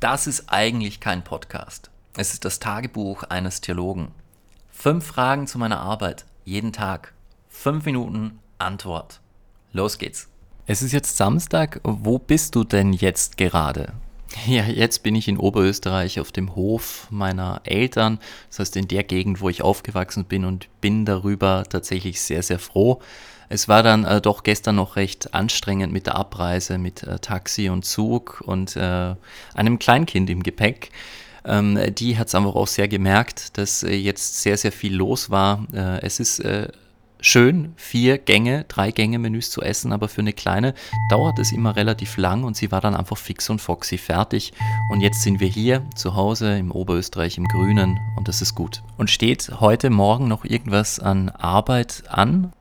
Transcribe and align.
Das 0.00 0.26
ist 0.26 0.44
eigentlich 0.48 0.98
kein 1.00 1.22
Podcast. 1.24 1.90
Es 2.16 2.32
ist 2.32 2.46
das 2.46 2.58
Tagebuch 2.58 3.24
eines 3.24 3.60
Theologen. 3.60 4.12
Fünf 4.70 5.04
Fragen 5.04 5.46
zu 5.46 5.58
meiner 5.58 5.80
Arbeit, 5.80 6.24
jeden 6.46 6.72
Tag. 6.72 7.12
Fünf 7.50 7.84
Minuten 7.84 8.38
Antwort. 8.56 9.20
Los 9.74 9.98
geht's. 9.98 10.28
Es 10.64 10.80
ist 10.80 10.92
jetzt 10.92 11.18
Samstag. 11.18 11.80
Wo 11.84 12.18
bist 12.18 12.54
du 12.54 12.64
denn 12.64 12.94
jetzt 12.94 13.36
gerade? 13.36 13.92
Ja, 14.46 14.64
jetzt 14.64 15.02
bin 15.02 15.14
ich 15.14 15.28
in 15.28 15.38
Oberösterreich 15.38 16.20
auf 16.20 16.32
dem 16.32 16.54
Hof 16.54 17.06
meiner 17.10 17.60
Eltern, 17.64 18.18
das 18.48 18.60
heißt 18.60 18.76
in 18.76 18.88
der 18.88 19.04
Gegend, 19.04 19.40
wo 19.40 19.48
ich 19.48 19.62
aufgewachsen 19.62 20.24
bin 20.24 20.44
und 20.44 20.68
bin 20.80 21.04
darüber 21.04 21.64
tatsächlich 21.68 22.20
sehr, 22.20 22.42
sehr 22.42 22.58
froh. 22.58 23.00
Es 23.48 23.66
war 23.66 23.82
dann 23.82 24.04
äh, 24.04 24.20
doch 24.20 24.44
gestern 24.44 24.76
noch 24.76 24.94
recht 24.94 25.34
anstrengend 25.34 25.92
mit 25.92 26.06
der 26.06 26.14
Abreise, 26.14 26.78
mit 26.78 27.02
äh, 27.02 27.18
Taxi 27.18 27.68
und 27.68 27.84
Zug 27.84 28.42
und 28.46 28.76
äh, 28.76 29.16
einem 29.54 29.78
Kleinkind 29.78 30.30
im 30.30 30.44
Gepäck. 30.44 30.90
Ähm, 31.44 31.78
die 31.96 32.16
hat 32.16 32.28
es 32.28 32.34
einfach 32.34 32.54
auch 32.54 32.68
sehr 32.68 32.86
gemerkt, 32.86 33.58
dass 33.58 33.82
äh, 33.82 33.94
jetzt 33.94 34.42
sehr, 34.42 34.56
sehr 34.56 34.72
viel 34.72 34.94
los 34.94 35.30
war. 35.30 35.66
Äh, 35.72 36.00
es 36.02 36.20
ist 36.20 36.38
äh, 36.40 36.68
schön, 37.20 37.72
vier 37.76 38.18
Gänge, 38.18 38.64
drei 38.68 38.90
Gänge 38.90 39.18
Menüs 39.18 39.50
zu 39.50 39.62
essen, 39.62 39.92
aber 39.92 40.08
für 40.08 40.20
eine 40.20 40.32
kleine 40.32 40.74
dauert 41.10 41.38
es 41.38 41.52
immer 41.52 41.76
relativ 41.76 42.16
lang 42.16 42.44
und 42.44 42.56
sie 42.56 42.70
war 42.72 42.80
dann 42.80 42.94
einfach 42.94 43.16
fix 43.16 43.50
und 43.50 43.60
foxy 43.60 43.98
fertig. 43.98 44.52
Und 44.90 45.00
jetzt 45.00 45.22
sind 45.22 45.40
wir 45.40 45.48
hier 45.48 45.82
zu 45.94 46.14
Hause 46.14 46.56
im 46.58 46.70
Oberösterreich 46.70 47.38
im 47.38 47.46
Grünen 47.46 47.98
und 48.16 48.28
das 48.28 48.42
ist 48.42 48.54
gut. 48.54 48.82
Und 48.96 49.10
steht 49.10 49.50
heute 49.60 49.90
Morgen 49.90 50.28
noch 50.28 50.44
irgendwas 50.44 50.98
an 50.98 51.28
Arbeit 51.30 52.04
an? 52.08 52.52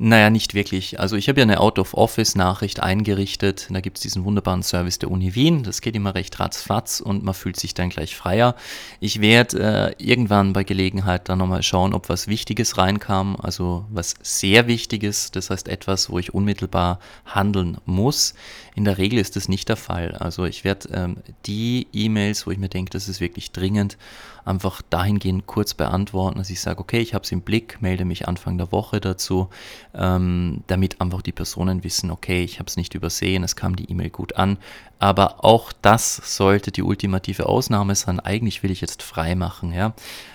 Naja, 0.00 0.30
nicht 0.30 0.54
wirklich. 0.54 1.00
Also 1.00 1.16
ich 1.16 1.28
habe 1.28 1.40
ja 1.40 1.42
eine 1.42 1.58
Out-of-Office-Nachricht 1.58 2.80
eingerichtet. 2.80 3.66
Da 3.68 3.80
gibt 3.80 3.98
es 3.98 4.02
diesen 4.02 4.24
wunderbaren 4.24 4.62
Service 4.62 5.00
der 5.00 5.10
Uni 5.10 5.34
Wien. 5.34 5.64
Das 5.64 5.80
geht 5.80 5.96
immer 5.96 6.14
recht 6.14 6.38
ratzfatz 6.38 7.00
und 7.00 7.24
man 7.24 7.34
fühlt 7.34 7.58
sich 7.58 7.74
dann 7.74 7.88
gleich 7.88 8.14
freier. 8.14 8.54
Ich 9.00 9.20
werde 9.20 9.94
äh, 9.98 10.02
irgendwann 10.02 10.52
bei 10.52 10.62
Gelegenheit 10.62 11.28
dann 11.28 11.38
nochmal 11.38 11.64
schauen, 11.64 11.94
ob 11.94 12.08
was 12.08 12.28
Wichtiges 12.28 12.78
reinkam. 12.78 13.36
Also 13.40 13.86
was 13.90 14.14
sehr 14.22 14.68
Wichtiges. 14.68 15.32
Das 15.32 15.50
heißt 15.50 15.66
etwas, 15.66 16.10
wo 16.10 16.20
ich 16.20 16.32
unmittelbar 16.32 17.00
handeln 17.26 17.78
muss. 17.84 18.34
In 18.76 18.84
der 18.84 18.98
Regel 18.98 19.18
ist 19.18 19.34
das 19.34 19.48
nicht 19.48 19.68
der 19.68 19.76
Fall. 19.76 20.14
Also 20.14 20.44
ich 20.44 20.62
werde 20.62 20.90
ähm, 20.92 21.16
die 21.46 21.88
E-Mails, 21.92 22.46
wo 22.46 22.52
ich 22.52 22.58
mir 22.58 22.68
denke, 22.68 22.90
das 22.90 23.08
ist 23.08 23.20
wirklich 23.20 23.50
dringend, 23.50 23.98
einfach 24.44 24.80
dahingehend 24.82 25.46
kurz 25.46 25.74
beantworten, 25.74 26.38
dass 26.38 26.50
ich 26.50 26.60
sage, 26.60 26.78
okay, 26.78 27.00
ich 27.00 27.14
habe 27.14 27.24
es 27.24 27.32
im 27.32 27.42
Blick, 27.42 27.82
melde 27.82 28.04
mich 28.04 28.28
Anfang 28.28 28.56
der 28.56 28.70
Woche 28.70 29.00
dazu 29.00 29.47
ähm, 29.94 30.62
damit 30.66 31.00
einfach 31.00 31.22
die 31.22 31.32
Personen 31.32 31.84
wissen, 31.84 32.10
okay, 32.10 32.42
ich 32.42 32.58
habe 32.58 32.68
es 32.68 32.76
nicht 32.76 32.94
übersehen, 32.94 33.44
es 33.44 33.56
kam 33.56 33.76
die 33.76 33.90
E-Mail 33.90 34.10
gut 34.10 34.36
an. 34.36 34.58
Aber 34.98 35.44
auch 35.44 35.72
das 35.72 36.16
sollte 36.36 36.72
die 36.72 36.82
ultimative 36.82 37.46
Ausnahme 37.46 37.94
sein. 37.94 38.20
Eigentlich 38.20 38.62
will 38.62 38.70
ich 38.70 38.80
jetzt 38.80 39.02
frei 39.02 39.34
machen. 39.34 39.72
Ja? 39.72 39.94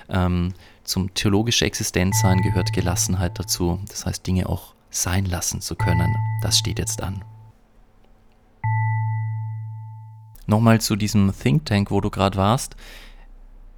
Ähm, 0.10 0.54
zum 0.84 1.14
theologischen 1.14 1.66
Existenzsein 1.66 2.42
gehört 2.42 2.74
Gelassenheit 2.74 3.40
dazu. 3.40 3.80
Das 3.90 4.06
heißt, 4.06 4.26
Dinge 4.26 4.48
auch 4.50 4.74
sein 4.90 5.26
lassen 5.26 5.62
zu 5.62 5.76
können. 5.76 6.16
Das 6.42 6.58
steht 6.58 6.80
jetzt 6.80 7.02
an. 7.02 7.24
Nochmal 10.46 10.82
zu 10.82 10.96
diesem 10.96 11.34
Think 11.38 11.66
Tank, 11.66 11.90
wo 11.90 12.02
du 12.02 12.10
gerade 12.10 12.38
warst. 12.38 12.76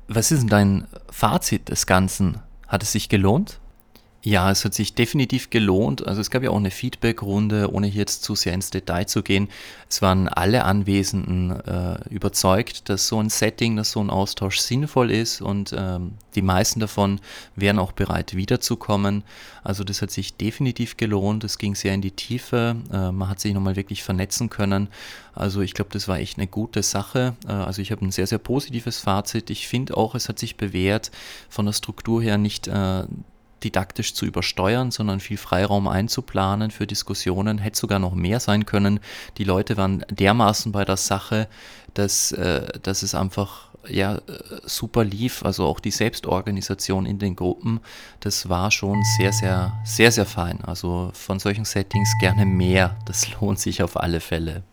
Was 0.07 0.31
ist 0.31 0.41
denn 0.41 0.49
dein 0.49 0.87
Fazit 1.09 1.69
des 1.69 1.85
Ganzen? 1.85 2.39
Hat 2.67 2.83
es 2.83 2.91
sich 2.91 3.09
gelohnt? 3.09 3.59
Ja, 4.25 4.49
es 4.49 4.65
hat 4.65 4.73
sich 4.73 4.95
definitiv 4.95 5.51
gelohnt. 5.51 6.07
Also 6.07 6.19
es 6.19 6.31
gab 6.31 6.41
ja 6.41 6.49
auch 6.49 6.57
eine 6.57 6.71
Feedback-Runde, 6.71 7.71
ohne 7.71 7.85
hier 7.85 7.99
jetzt 7.99 8.23
zu 8.23 8.33
sehr 8.33 8.55
ins 8.55 8.71
Detail 8.71 9.05
zu 9.05 9.21
gehen. 9.21 9.49
Es 9.87 10.01
waren 10.01 10.27
alle 10.27 10.63
Anwesenden 10.63 11.51
äh, 11.51 11.99
überzeugt, 12.09 12.89
dass 12.89 13.07
so 13.07 13.19
ein 13.19 13.29
Setting, 13.29 13.75
dass 13.75 13.91
so 13.91 13.99
ein 13.99 14.09
Austausch 14.09 14.57
sinnvoll 14.57 15.11
ist 15.11 15.41
und 15.41 15.75
ähm, 15.77 16.13
die 16.33 16.41
meisten 16.41 16.79
davon 16.79 17.21
wären 17.55 17.77
auch 17.77 17.91
bereit 17.91 18.35
wiederzukommen. 18.35 19.23
Also 19.63 19.83
das 19.83 20.01
hat 20.01 20.09
sich 20.09 20.35
definitiv 20.35 20.97
gelohnt. 20.97 21.43
Es 21.43 21.59
ging 21.59 21.75
sehr 21.75 21.93
in 21.93 22.01
die 22.01 22.09
Tiefe. 22.09 22.77
Äh, 22.91 23.11
man 23.11 23.29
hat 23.29 23.39
sich 23.39 23.53
nochmal 23.53 23.75
wirklich 23.75 24.01
vernetzen 24.01 24.49
können. 24.49 24.89
Also 25.35 25.61
ich 25.61 25.75
glaube, 25.75 25.91
das 25.93 26.07
war 26.07 26.17
echt 26.17 26.39
eine 26.39 26.47
gute 26.47 26.81
Sache. 26.81 27.35
Äh, 27.47 27.51
also 27.51 27.79
ich 27.79 27.91
habe 27.91 28.03
ein 28.03 28.11
sehr, 28.11 28.25
sehr 28.25 28.39
positives 28.39 28.97
Fazit. 28.97 29.51
Ich 29.51 29.67
finde 29.67 29.95
auch, 29.95 30.15
es 30.15 30.29
hat 30.29 30.39
sich 30.39 30.57
bewährt, 30.57 31.11
von 31.47 31.67
der 31.67 31.73
Struktur 31.73 32.23
her 32.23 32.39
nicht 32.39 32.67
äh, 32.67 33.03
didaktisch 33.65 34.13
zu 34.13 34.25
übersteuern, 34.25 34.91
sondern 34.91 35.19
viel 35.19 35.37
Freiraum 35.37 35.87
einzuplanen 35.87 36.71
für 36.71 36.87
Diskussionen. 36.87 37.57
Hätte 37.57 37.77
sogar 37.77 37.99
noch 37.99 38.13
mehr 38.13 38.39
sein 38.39 38.65
können. 38.65 38.99
Die 39.37 39.43
Leute 39.43 39.75
waren 39.75 40.05
dermaßen 40.09 40.71
bei 40.71 40.85
der 40.85 40.97
Sache, 40.97 41.47
dass, 41.93 42.31
äh, 42.31 42.67
dass 42.81 43.03
es 43.03 43.15
einfach 43.15 43.69
ja, 43.89 44.21
super 44.63 45.03
lief. 45.03 45.43
Also 45.43 45.65
auch 45.65 45.79
die 45.79 45.91
Selbstorganisation 45.91 47.05
in 47.05 47.19
den 47.19 47.35
Gruppen, 47.35 47.79
das 48.19 48.49
war 48.49 48.71
schon 48.71 49.03
sehr, 49.17 49.33
sehr, 49.33 49.73
sehr, 49.83 50.11
sehr 50.11 50.25
fein. 50.25 50.63
Also 50.63 51.11
von 51.13 51.39
solchen 51.39 51.65
Settings 51.65 52.09
gerne 52.19 52.45
mehr. 52.45 52.95
Das 53.05 53.27
lohnt 53.41 53.59
sich 53.59 53.83
auf 53.83 53.97
alle 53.97 54.19
Fälle. 54.19 54.63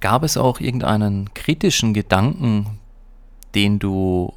Gab 0.00 0.22
es 0.22 0.36
auch 0.36 0.60
irgendeinen 0.60 1.32
kritischen 1.34 1.92
Gedanken, 1.92 2.78
den 3.54 3.78
du 3.80 4.32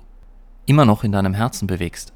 immer 0.65 0.85
noch 0.85 1.03
in 1.03 1.11
deinem 1.11 1.35
Herzen 1.35 1.67
bewegst? 1.67 2.13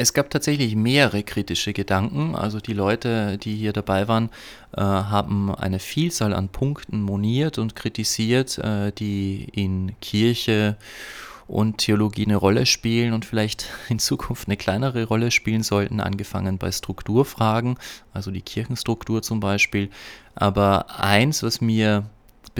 Es 0.00 0.14
gab 0.14 0.30
tatsächlich 0.30 0.76
mehrere 0.76 1.22
kritische 1.22 1.74
Gedanken. 1.74 2.34
Also 2.34 2.58
die 2.58 2.72
Leute, 2.72 3.36
die 3.36 3.54
hier 3.54 3.74
dabei 3.74 4.08
waren, 4.08 4.30
äh, 4.74 4.80
haben 4.80 5.54
eine 5.54 5.78
Vielzahl 5.78 6.32
an 6.32 6.48
Punkten 6.48 7.02
moniert 7.02 7.58
und 7.58 7.76
kritisiert, 7.76 8.56
äh, 8.56 8.92
die 8.92 9.44
in 9.52 9.92
Kirche 10.00 10.78
und 11.48 11.76
Theologie 11.76 12.24
eine 12.24 12.36
Rolle 12.36 12.64
spielen 12.64 13.12
und 13.12 13.26
vielleicht 13.26 13.66
in 13.90 13.98
Zukunft 13.98 14.48
eine 14.48 14.56
kleinere 14.56 15.04
Rolle 15.04 15.30
spielen 15.30 15.62
sollten, 15.62 16.00
angefangen 16.00 16.56
bei 16.56 16.72
Strukturfragen, 16.72 17.76
also 18.14 18.30
die 18.30 18.40
Kirchenstruktur 18.40 19.20
zum 19.20 19.40
Beispiel. 19.40 19.90
Aber 20.34 20.98
eins, 20.98 21.42
was 21.42 21.60
mir 21.60 22.06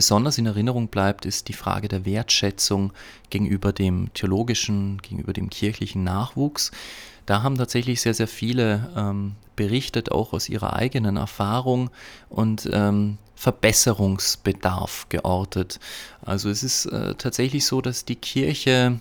besonders 0.00 0.38
in 0.38 0.46
Erinnerung 0.46 0.88
bleibt, 0.88 1.26
ist 1.26 1.48
die 1.48 1.52
Frage 1.52 1.86
der 1.86 2.06
Wertschätzung 2.06 2.94
gegenüber 3.28 3.70
dem 3.70 4.08
theologischen, 4.14 4.96
gegenüber 5.02 5.34
dem 5.34 5.50
kirchlichen 5.50 6.04
Nachwuchs 6.04 6.70
da 7.30 7.44
haben 7.44 7.56
tatsächlich 7.56 8.00
sehr, 8.00 8.12
sehr 8.12 8.26
viele 8.26 8.90
ähm, 8.96 9.36
berichtet, 9.54 10.10
auch 10.10 10.32
aus 10.32 10.48
ihrer 10.48 10.74
eigenen 10.74 11.16
Erfahrung 11.16 11.90
und 12.28 12.68
ähm, 12.72 13.18
Verbesserungsbedarf 13.36 15.06
geortet. 15.10 15.78
Also 16.22 16.50
es 16.50 16.64
ist 16.64 16.86
äh, 16.86 17.14
tatsächlich 17.14 17.66
so, 17.66 17.80
dass 17.80 18.04
die 18.04 18.16
Kirche 18.16 19.00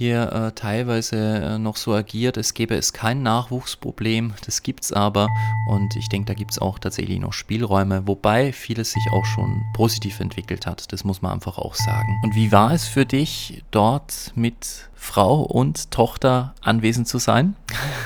hier 0.00 0.32
äh, 0.32 0.52
teilweise 0.52 1.16
äh, 1.18 1.58
noch 1.58 1.76
so 1.76 1.92
agiert, 1.92 2.38
es 2.38 2.54
gäbe 2.54 2.74
es 2.74 2.94
kein 2.94 3.22
Nachwuchsproblem, 3.22 4.32
das 4.46 4.62
gibt 4.62 4.84
es 4.84 4.94
aber 4.94 5.28
und 5.68 5.94
ich 5.94 6.08
denke, 6.08 6.24
da 6.28 6.32
gibt 6.32 6.52
es 6.52 6.58
auch 6.58 6.78
tatsächlich 6.78 7.18
noch 7.18 7.34
Spielräume, 7.34 8.06
wobei 8.06 8.54
vieles 8.54 8.92
sich 8.92 9.02
auch 9.12 9.26
schon 9.26 9.62
positiv 9.74 10.18
entwickelt 10.20 10.64
hat, 10.64 10.90
das 10.90 11.04
muss 11.04 11.20
man 11.20 11.32
einfach 11.32 11.58
auch 11.58 11.74
sagen. 11.74 12.18
Und 12.22 12.34
wie 12.34 12.50
war 12.50 12.72
es 12.72 12.86
für 12.86 13.04
dich, 13.04 13.62
dort 13.72 14.32
mit 14.34 14.88
Frau 14.94 15.42
und 15.42 15.90
Tochter 15.90 16.54
anwesend 16.62 17.06
zu 17.06 17.18
sein? 17.18 17.54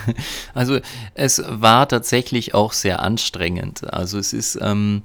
also 0.53 0.81
es 1.15 1.45
war 1.47 1.89
tatsächlich 1.89 2.55
auch 2.55 2.73
sehr 2.73 3.05
anstrengend, 3.05 3.95
also 3.95 4.19
es 4.19 4.33
ist... 4.33 4.59
Ähm, 4.61 5.05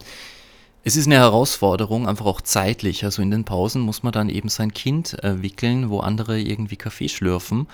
es 0.84 0.96
ist 0.96 1.08
eine 1.08 1.16
Herausforderung, 1.16 2.08
einfach 2.08 2.26
auch 2.26 2.42
zeitlich. 2.42 3.04
Also 3.04 3.22
in 3.22 3.32
den 3.32 3.44
Pausen 3.44 3.82
muss 3.82 4.04
man 4.04 4.14
dann 4.14 4.30
eben 4.30 4.50
sein 4.50 4.74
Kind 4.74 5.22
äh, 5.24 5.42
wickeln, 5.42 5.90
wo 5.90 6.00
andere 6.00 6.40
irgendwie 6.40 6.78
Kaffee 6.78 7.10
schlürfen. 7.10 7.68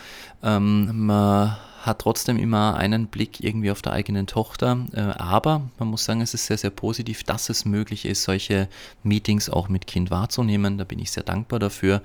Ähm, 0.43 1.05
man 1.05 1.55
hat 1.81 1.99
trotzdem 1.99 2.37
immer 2.37 2.75
einen 2.75 3.07
Blick 3.07 3.43
irgendwie 3.43 3.69
auf 3.69 3.83
der 3.83 3.93
eigenen 3.93 4.25
Tochter. 4.25 4.85
Äh, 4.93 5.01
aber 5.01 5.61
man 5.77 5.89
muss 5.89 6.05
sagen, 6.05 6.21
es 6.21 6.33
ist 6.33 6.47
sehr, 6.47 6.57
sehr 6.57 6.71
positiv, 6.71 7.23
dass 7.23 7.49
es 7.49 7.63
möglich 7.63 8.05
ist, 8.05 8.23
solche 8.23 8.67
Meetings 9.03 9.49
auch 9.49 9.69
mit 9.69 9.85
Kind 9.85 10.09
wahrzunehmen. 10.09 10.79
Da 10.79 10.83
bin 10.83 10.99
ich 10.99 11.11
sehr 11.11 11.23
dankbar 11.23 11.59
dafür. 11.59 12.01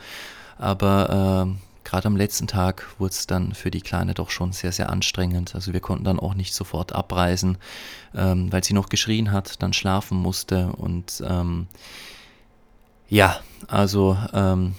Aber 0.58 1.48
äh, 1.48 1.69
gerade 1.84 2.06
am 2.06 2.16
letzten 2.16 2.46
Tag 2.46 2.86
wurde 2.98 3.12
es 3.12 3.26
dann 3.26 3.54
für 3.54 3.70
die 3.70 3.80
Kleine 3.80 4.14
doch 4.14 4.30
schon 4.30 4.52
sehr, 4.52 4.72
sehr 4.72 4.90
anstrengend. 4.90 5.54
Also 5.54 5.72
wir 5.72 5.80
konnten 5.80 6.04
dann 6.04 6.20
auch 6.20 6.34
nicht 6.34 6.54
sofort 6.54 6.92
abreisen, 6.92 7.58
ähm, 8.14 8.52
weil 8.52 8.64
sie 8.64 8.74
noch 8.74 8.88
geschrien 8.88 9.32
hat, 9.32 9.62
dann 9.62 9.72
schlafen 9.72 10.18
musste. 10.18 10.72
Und 10.72 11.22
ähm, 11.26 11.66
ja, 13.08 13.40
also 13.68 14.16
ähm, 14.32 14.74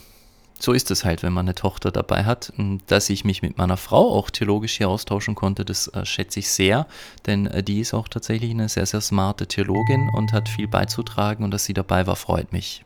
so 0.60 0.74
ist 0.74 0.92
es 0.92 1.04
halt, 1.04 1.24
wenn 1.24 1.34
man 1.34 1.46
eine 1.46 1.56
Tochter 1.56 1.92
dabei 1.92 2.24
hat. 2.24 2.54
Dass 2.88 3.10
ich 3.10 3.26
mich 3.26 3.42
mit 3.42 3.58
meiner 3.58 3.78
Frau 3.78 4.14
auch 4.14 4.30
theologisch 4.30 4.78
hier 4.78 4.90
austauschen 4.90 5.36
konnte, 5.36 5.66
das 5.66 5.88
äh, 5.88 6.06
schätze 6.06 6.40
ich 6.40 6.50
sehr, 6.50 6.88
denn 7.26 7.48
äh, 7.48 7.64
die 7.64 7.80
ist 7.80 7.94
auch 7.94 8.08
tatsächlich 8.08 8.52
eine 8.52 8.70
sehr, 8.70 8.86
sehr 8.86 9.02
smarte 9.02 9.48
Theologin 9.48 10.10
und 10.16 10.34
hat 10.34 10.50
viel 10.50 10.68
beizutragen 10.68 11.44
und 11.44 11.52
dass 11.52 11.66
sie 11.66 11.74
dabei 11.74 12.06
war, 12.08 12.16
freut 12.16 12.54
mich. 12.54 12.84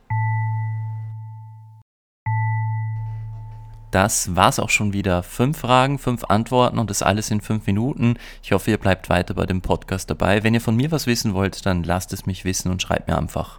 Das 3.96 4.36
war's 4.36 4.58
auch 4.58 4.68
schon 4.68 4.92
wieder. 4.92 5.22
Fünf 5.22 5.56
Fragen, 5.56 5.98
fünf 5.98 6.24
Antworten 6.24 6.78
und 6.78 6.90
das 6.90 7.00
alles 7.00 7.30
in 7.30 7.40
fünf 7.40 7.66
Minuten. 7.66 8.18
Ich 8.42 8.52
hoffe, 8.52 8.70
ihr 8.70 8.76
bleibt 8.76 9.08
weiter 9.08 9.32
bei 9.32 9.46
dem 9.46 9.62
Podcast 9.62 10.10
dabei. 10.10 10.44
Wenn 10.44 10.52
ihr 10.52 10.60
von 10.60 10.76
mir 10.76 10.90
was 10.90 11.06
wissen 11.06 11.32
wollt, 11.32 11.64
dann 11.64 11.82
lasst 11.82 12.12
es 12.12 12.26
mich 12.26 12.44
wissen 12.44 12.70
und 12.70 12.82
schreibt 12.82 13.08
mir 13.08 13.16
einfach. 13.16 13.58